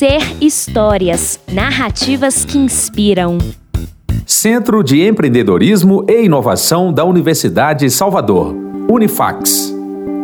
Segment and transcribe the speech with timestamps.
[0.00, 3.36] Ser histórias, narrativas que inspiram.
[4.24, 8.56] Centro de Empreendedorismo e Inovação da Universidade Salvador,
[8.90, 9.76] Unifax.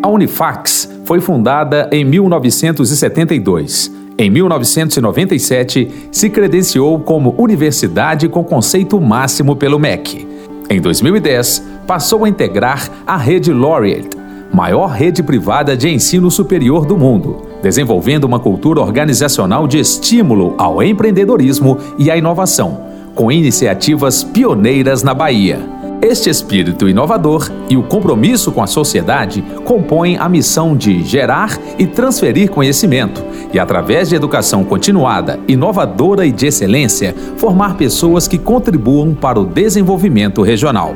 [0.03, 3.93] A Unifax foi fundada em 1972.
[4.17, 10.27] Em 1997, se credenciou como universidade com conceito máximo pelo MEC.
[10.71, 14.09] Em 2010, passou a integrar a rede Laureate,
[14.51, 20.81] maior rede privada de ensino superior do mundo, desenvolvendo uma cultura organizacional de estímulo ao
[20.81, 22.81] empreendedorismo e à inovação,
[23.13, 25.59] com iniciativas pioneiras na Bahia.
[26.01, 31.89] Este espírito inovador e o compromisso com a sociedade compõem a missão de gerar e
[31.89, 33.21] transferir conhecimento
[33.53, 39.45] e, através de educação continuada, inovadora e de excelência, formar pessoas que contribuam para o
[39.45, 40.95] desenvolvimento regional.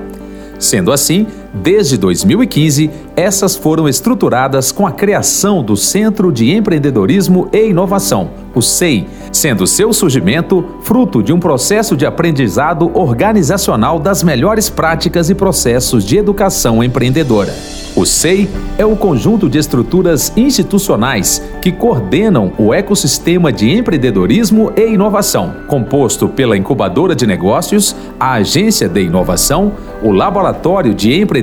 [0.57, 7.69] Sendo assim, desde 2015, essas foram estruturadas com a criação do Centro de Empreendedorismo e
[7.69, 14.71] Inovação, o SEI, sendo seu surgimento fruto de um processo de aprendizado organizacional das melhores
[14.71, 17.55] práticas e processos de educação empreendedora.
[17.97, 24.87] O SEI é o conjunto de estruturas institucionais que coordenam o ecossistema de empreendedorismo e
[24.87, 31.40] inovação, composto pela incubadora de negócios, a agência de inovação, o laboratório de empreendedorismo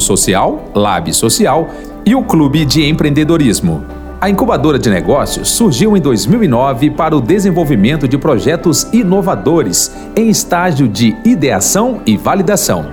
[0.00, 1.68] social, Lab Social,
[2.04, 3.84] e o clube de empreendedorismo.
[4.20, 10.86] A incubadora de negócios surgiu em 2009 para o desenvolvimento de projetos inovadores em estágio
[10.86, 12.86] de ideação e validação.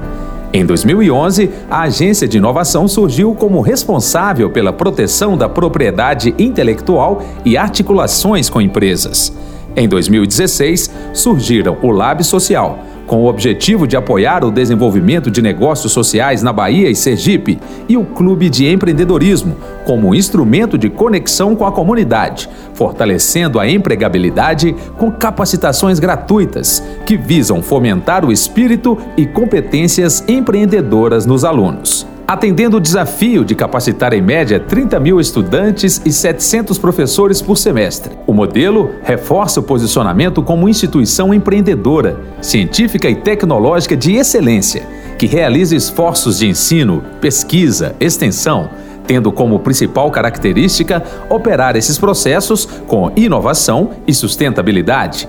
[0.52, 7.56] Em 2011, a agência de inovação surgiu como responsável pela proteção da propriedade intelectual e
[7.56, 9.32] articulações com empresas.
[9.76, 15.92] Em 2016, surgiram o Lab Social, com o objetivo de apoiar o desenvolvimento de negócios
[15.92, 21.66] sociais na Bahia e Sergipe, e o Clube de Empreendedorismo, como instrumento de conexão com
[21.66, 30.24] a comunidade, fortalecendo a empregabilidade com capacitações gratuitas, que visam fomentar o espírito e competências
[30.28, 36.78] empreendedoras nos alunos atendendo o desafio de capacitar em média 30 mil estudantes e 700
[36.78, 38.16] professores por semestre.
[38.28, 44.86] O modelo reforça o posicionamento como instituição empreendedora, científica e tecnológica de excelência,
[45.18, 48.70] que realiza esforços de ensino, pesquisa, extensão,
[49.08, 55.28] tendo como principal característica operar esses processos com inovação e sustentabilidade.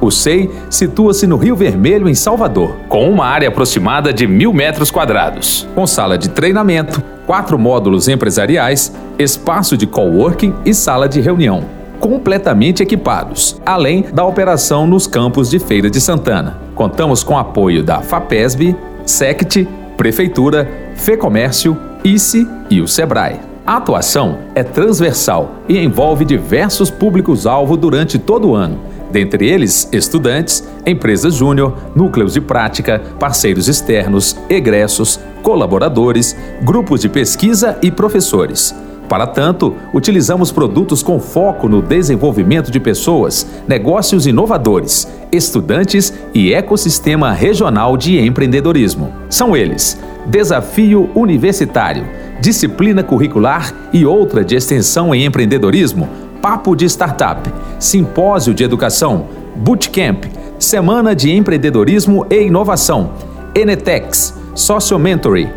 [0.00, 4.90] O SEI situa-se no Rio Vermelho, em Salvador, com uma área aproximada de mil metros
[4.90, 11.64] quadrados, com sala de treinamento, quatro módulos empresariais, espaço de coworking e sala de reunião,
[11.98, 16.58] completamente equipados, além da operação nos campos de Feira de Santana.
[16.74, 18.76] Contamos com apoio da FAPESB,
[19.06, 23.40] SECT, Prefeitura, FEComércio, ICE e o SEBRAE.
[23.66, 28.78] A atuação é transversal e envolve diversos públicos-alvo durante todo o ano
[29.10, 37.78] dentre eles estudantes, empresas júnior, núcleos de prática, parceiros externos, egressos, colaboradores, grupos de pesquisa
[37.82, 38.74] e professores.
[39.08, 47.32] Para tanto, utilizamos produtos com foco no desenvolvimento de pessoas, negócios inovadores, estudantes e ecossistema
[47.32, 49.12] regional de empreendedorismo.
[49.30, 49.96] São eles:
[50.26, 52.04] Desafio Universitário,
[52.40, 59.26] Disciplina Curricular e outra de extensão em empreendedorismo Papo de Startup, Simpósio de Educação,
[59.56, 60.26] Bootcamp,
[60.60, 63.14] Semana de Empreendedorismo e Inovação,
[63.52, 65.50] Enetex, Social Mentoring,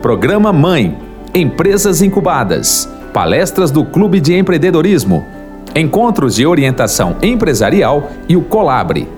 [0.00, 0.96] Programa Mãe,
[1.34, 5.26] Empresas Incubadas, Palestras do Clube de Empreendedorismo,
[5.74, 9.08] Encontros de Orientação Empresarial e o Colabre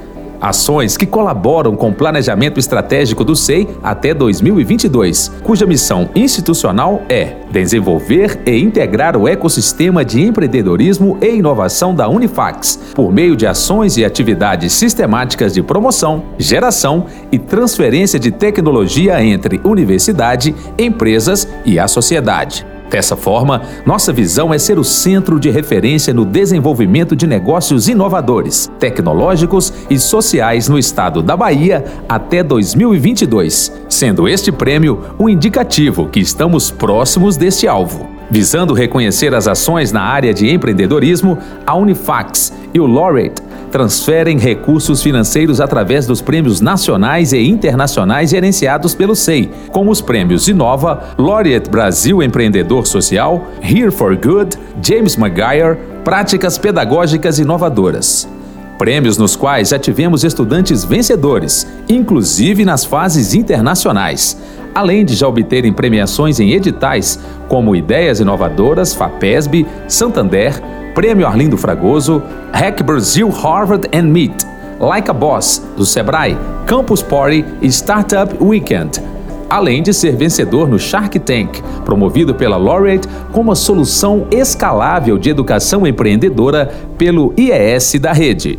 [0.40, 7.36] Ações que colaboram com o planejamento estratégico do SEI até 2022, cuja missão institucional é
[7.50, 13.98] desenvolver e integrar o ecossistema de empreendedorismo e inovação da Unifax, por meio de ações
[13.98, 21.86] e atividades sistemáticas de promoção, geração e transferência de tecnologia entre universidade, empresas e a
[21.86, 22.69] sociedade.
[22.90, 28.68] Dessa forma, nossa visão é ser o centro de referência no desenvolvimento de negócios inovadores,
[28.80, 36.18] tecnológicos e sociais no estado da Bahia até 2022, sendo este prêmio um indicativo que
[36.18, 38.08] estamos próximos deste alvo.
[38.28, 45.02] Visando reconhecer as ações na área de empreendedorismo, a Unifax e o Laureate transferem recursos
[45.02, 51.70] financeiros através dos prêmios nacionais e internacionais gerenciados pelo SEI, como os prêmios Inova, Laureate
[51.70, 58.28] Brasil Empreendedor Social, Here for Good, James Maguire, Práticas Pedagógicas Inovadoras.
[58.76, 64.36] Prêmios nos quais já tivemos estudantes vencedores, inclusive nas fases internacionais
[64.74, 67.18] além de já obterem premiações em editais
[67.48, 70.60] como Ideias Inovadoras, FAPESB, Santander,
[70.94, 72.22] Prêmio Arlindo Fragoso,
[72.52, 74.44] Hack Brasil Harvard and Meet,
[74.78, 76.36] Like a Boss, do Sebrae,
[76.66, 79.02] Campus Party e Startup Weekend.
[79.48, 85.28] Além de ser vencedor no Shark Tank, promovido pela Laureate como a solução escalável de
[85.28, 88.58] educação empreendedora pelo IES da rede.